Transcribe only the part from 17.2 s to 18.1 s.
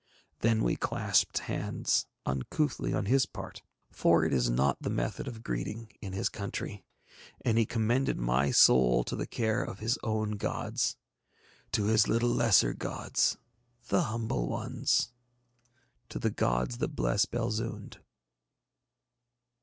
Belzoond.